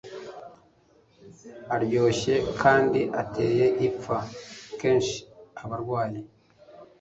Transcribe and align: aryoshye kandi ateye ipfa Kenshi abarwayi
aryoshye 1.75 2.35
kandi 2.61 3.01
ateye 3.21 3.65
ipfa 3.87 4.17
Kenshi 4.79 5.17
abarwayi 5.63 6.19